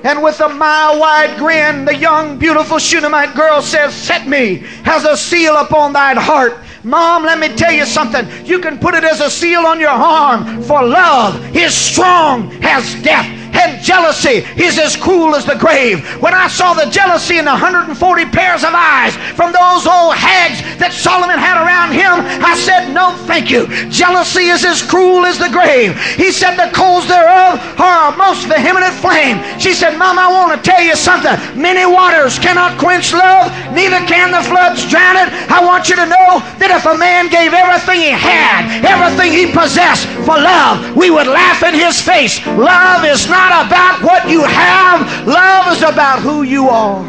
[0.03, 5.03] And with a mile wide grin, the young, beautiful Shunammite girl says, Set me as
[5.03, 6.57] a seal upon thine heart.
[6.83, 8.27] Mom, let me tell you something.
[8.45, 12.95] You can put it as a seal on your arm, for love is strong as
[13.03, 16.01] death and jealousy is as cruel as the grave.
[16.21, 17.93] When I saw the jealousy in the 140
[18.31, 23.13] pairs of eyes from those old hags that Solomon had around him, I said, No,
[23.27, 23.67] thank you.
[23.89, 25.97] Jealousy is as cruel as the grave.
[26.15, 29.37] He said, The coals thereof are a most vehement flame.
[29.59, 31.35] She said, Mom, I want to tell you something.
[31.59, 35.29] Many waters cannot quench love, neither can the floods drown it.
[35.51, 39.51] I want you to know that if a man gave everything he had, everything he
[39.51, 42.45] possessed for love, we would laugh in his face.
[42.45, 47.01] Love is not about what you have, love is about who you are.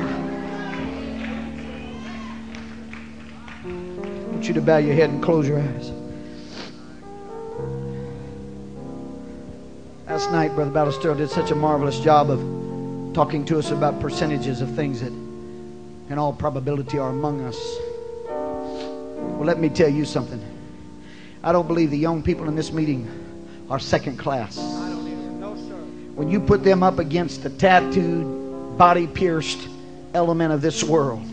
[3.65, 5.91] I want you to bow your head and close your eyes.
[10.07, 12.41] Last night, Brother Ballester did such a marvelous job of
[13.15, 17.79] talking to us about percentages of things that, in all probability, are among us.
[19.37, 20.43] Well, let me tell you something.
[21.43, 23.09] I don't believe the young people in this meeting
[23.71, 24.59] are second class
[26.15, 29.69] when you put them up against the tattooed, body pierced
[30.13, 31.27] element of this world,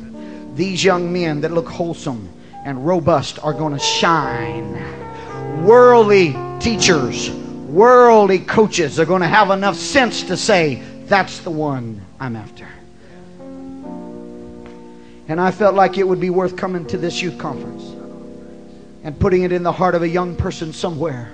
[0.56, 2.30] these young men that look wholesome
[2.66, 4.74] and robust are going to shine.
[5.66, 12.02] Worldly teachers, worldly coaches are going to have enough sense to say, that's the one
[12.20, 12.68] I'm after.
[15.30, 17.84] And I felt like it would be worth coming to this youth conference
[19.04, 21.32] and putting it in the heart of a young person somewhere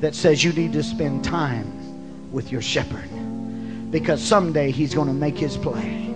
[0.00, 3.08] that says you need to spend time with your shepherd.
[3.92, 6.12] Because someday he's going to make his play.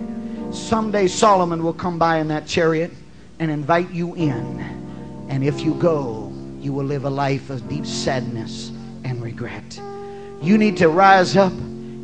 [0.51, 2.91] Someday Solomon will come by in that chariot
[3.39, 4.59] and invite you in.
[5.29, 8.71] And if you go, you will live a life of deep sadness
[9.05, 9.81] and regret.
[10.41, 11.53] You need to rise up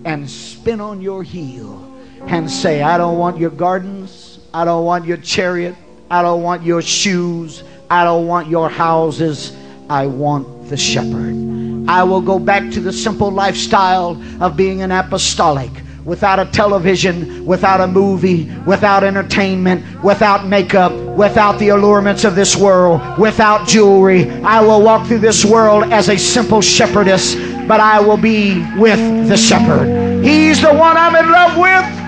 [0.06, 1.86] and spin on your heel
[2.28, 4.29] and say, I don't want your gardens.
[4.54, 5.76] I don't want your chariot.
[6.10, 7.64] I don't want your shoes.
[7.90, 9.56] I don't want your houses.
[9.90, 11.88] I want the shepherd.
[11.88, 15.72] I will go back to the simple lifestyle of being an apostolic
[16.04, 22.56] without a television, without a movie, without entertainment, without makeup, without the allurements of this
[22.56, 24.30] world, without jewelry.
[24.42, 27.36] I will walk through this world as a simple shepherdess,
[27.68, 30.24] but I will be with the shepherd.
[30.24, 31.99] He's the one I'm in love with.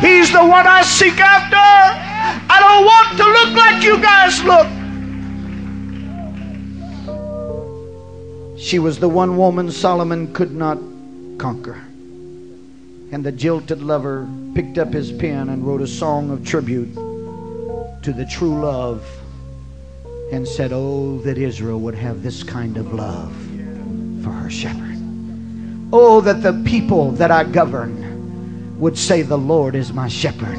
[0.00, 1.56] He's the one I seek after.
[1.56, 4.66] I don't want to look like you guys look.
[8.58, 10.78] She was the one woman Solomon could not
[11.38, 11.82] conquer.
[13.12, 18.12] And the jilted lover picked up his pen and wrote a song of tribute to
[18.12, 19.06] the true love
[20.30, 23.32] and said, Oh, that Israel would have this kind of love
[24.22, 24.98] for her shepherd.
[25.92, 28.05] Oh, that the people that I govern
[28.78, 30.58] would say, The Lord is my shepherd.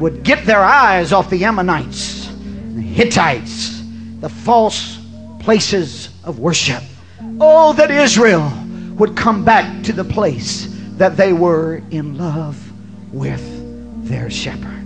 [0.00, 2.26] Would get their eyes off the Ammonites,
[2.74, 3.82] the Hittites,
[4.20, 4.98] the false
[5.40, 6.82] places of worship.
[7.40, 8.52] Oh, that Israel
[8.96, 12.72] would come back to the place that they were in love
[13.12, 13.42] with
[14.08, 14.84] their shepherd.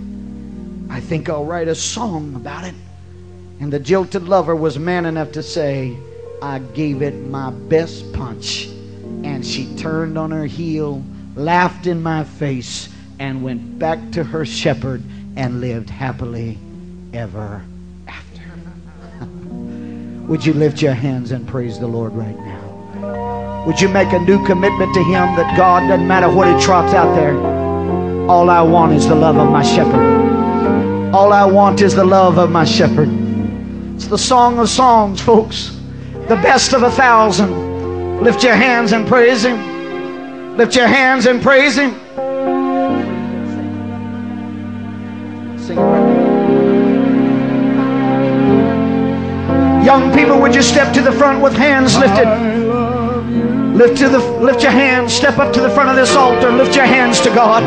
[0.89, 2.75] I think I'll write a song about it.
[3.59, 5.97] And the jilted lover was man enough to say,
[6.41, 8.67] I gave it my best punch.
[9.23, 11.03] And she turned on her heel,
[11.35, 15.01] laughed in my face, and went back to her shepherd
[15.35, 16.57] and lived happily
[17.13, 17.63] ever
[18.07, 18.41] after.
[20.27, 23.63] Would you lift your hands and praise the Lord right now?
[23.65, 26.93] Would you make a new commitment to Him that God, doesn't matter what He trots
[26.93, 27.37] out there,
[28.29, 31.13] all I want is the love of my shepherd.
[31.13, 33.09] All I want is the love of my shepherd.
[33.95, 35.79] It's the song of songs, folks.
[36.27, 38.21] The best of a thousand.
[38.21, 39.72] Lift your hands and praise Him.
[40.57, 41.91] Lift your hands and praise Him.
[45.57, 46.23] Sing right
[49.83, 52.27] Young people, would you step to the front with hands lifted?
[53.75, 56.75] Lift to the lift your hands, step up to the front of this altar, lift
[56.75, 57.63] your hands to God.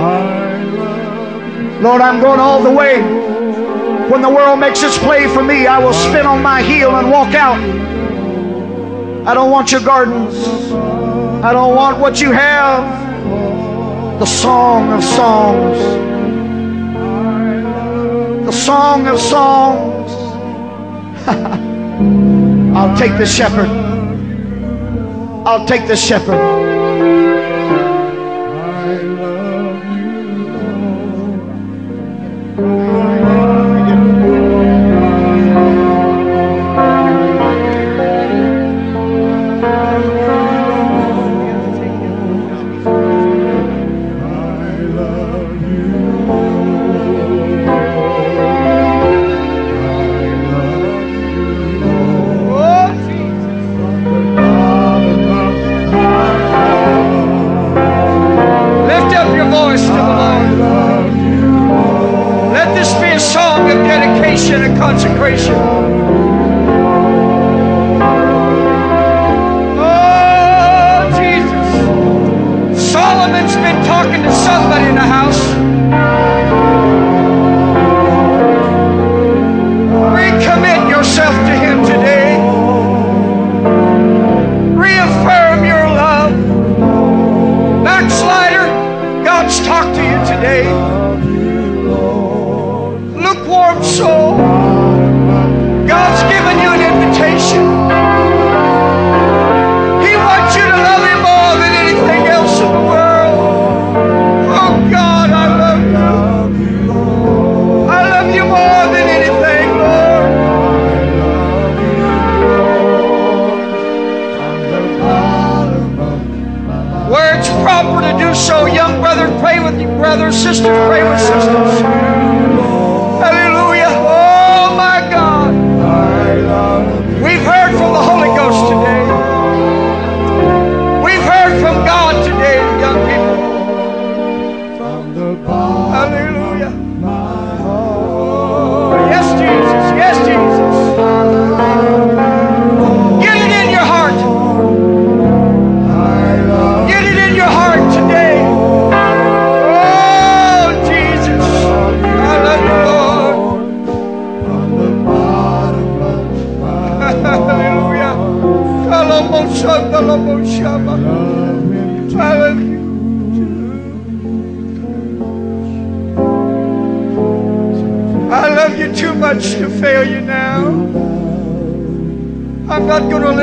[1.83, 3.03] Lord, I'm going all the way.
[4.09, 7.11] When the world makes its play for me, I will spin on my heel and
[7.11, 7.59] walk out.
[9.27, 11.06] I don't want your gardens.
[11.47, 12.83] I don't want what you have.
[14.19, 15.79] The song of songs.
[18.47, 20.11] The song of songs.
[22.77, 23.69] I'll take the shepherd.
[25.47, 26.56] I'll take the shepherd.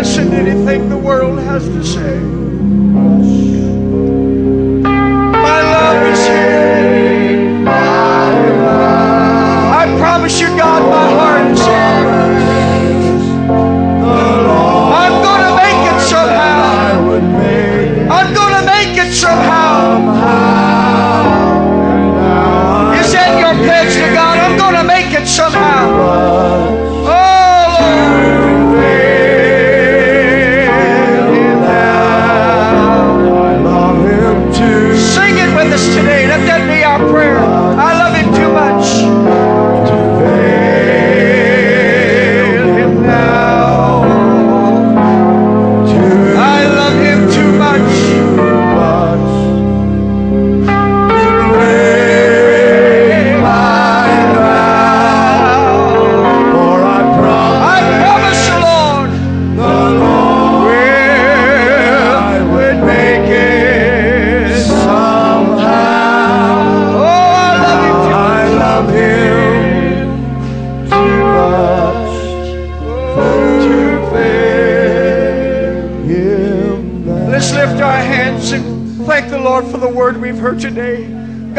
[0.04, 2.33] Listen to anything the world has to say.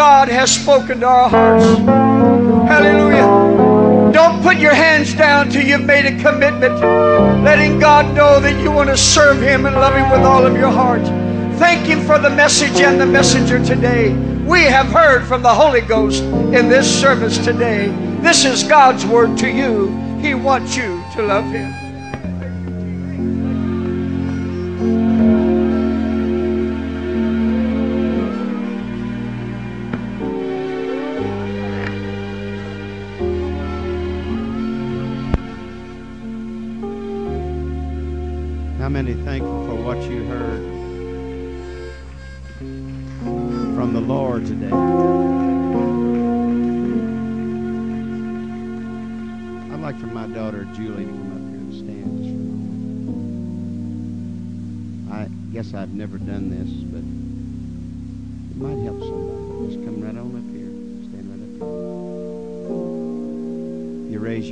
[0.05, 1.65] God has spoken to our hearts.
[2.69, 4.13] Hallelujah.
[4.13, 6.79] Don't put your hands down till you've made a commitment,
[7.43, 10.59] letting God know that you want to serve Him and love Him with all of
[10.59, 11.01] your heart.
[11.59, 14.13] Thank Him for the message and the messenger today.
[14.45, 17.89] We have heard from the Holy Ghost in this service today.
[18.21, 19.89] This is God's word to you.
[20.21, 21.94] He wants you to love Him.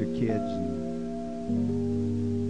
[0.03, 0.73] Your kids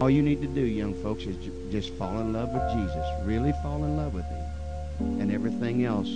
[0.02, 1.36] all you need to do, young folks, is
[1.70, 3.06] just fall in love with Jesus.
[3.22, 5.20] Really fall in love with Him.
[5.20, 6.08] And everything else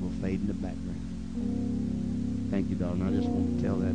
[0.00, 2.48] will fade in the background.
[2.50, 3.06] Thank you, darling.
[3.06, 3.94] I just want to tell that.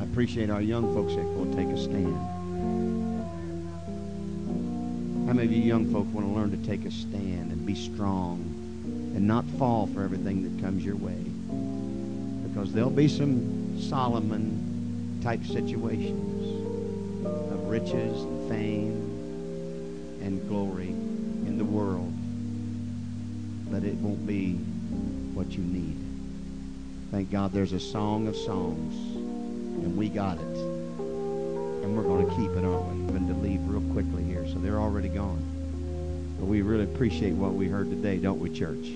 [0.00, 2.16] I appreciate our young folks that will take a stand.
[5.26, 7.74] How many of you young folk want to learn to take a stand and be
[7.74, 8.38] strong
[9.16, 11.24] and not fall for everything that comes your way?
[12.48, 16.64] Because there'll be some Solomon type situations
[17.52, 22.12] of riches and fame and glory in the world,
[23.70, 24.54] but it won't be
[25.34, 25.96] what you need.
[27.10, 30.42] Thank God there's a song of songs, and we got it.
[30.42, 33.12] And we're going to keep it, aren't we?
[33.12, 35.42] Going to leave real quickly here, so they're already gone.
[36.38, 38.90] But we really appreciate what we heard today, don't we, church?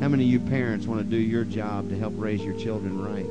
[0.00, 2.98] How many of you parents want to do your job to help raise your children
[2.98, 3.26] right?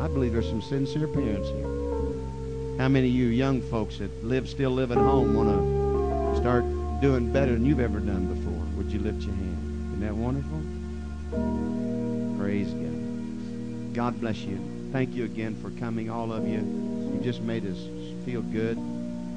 [0.00, 2.78] I believe there's some sincere parents here.
[2.78, 6.64] How many of you young folks that live still live at home want to start
[7.00, 8.64] doing better than you've ever done before?
[8.76, 9.92] Would you lift your hand?
[9.94, 10.62] Isn't that wonderful?
[12.38, 13.94] Praise God.
[13.94, 14.60] God bless you.
[14.92, 16.58] Thank you again for coming, all of you.
[16.58, 17.78] You just made us
[18.24, 18.78] feel good.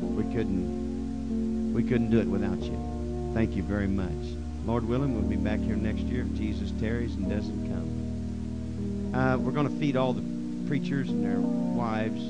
[0.02, 3.32] We couldn't we couldn't do it without you.
[3.34, 4.41] Thank you very much.
[4.66, 9.16] Lord willing, we'll be back here next year if Jesus tarries and doesn't come.
[9.16, 10.24] Uh, we're going to feed all the
[10.68, 12.22] preachers and their wives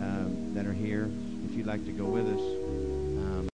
[0.00, 1.10] uh, that are here.
[1.44, 2.40] If you'd like to go with us,